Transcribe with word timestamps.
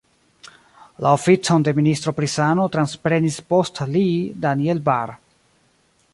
La 1.05 1.11
oficon 1.17 1.65
de 1.67 1.73
ministro 1.81 2.13
pri 2.21 2.31
sano 2.37 2.67
transprenis 2.77 3.39
post 3.53 3.83
li 3.93 4.05
Daniel 4.49 4.83
Bahr. 4.91 5.17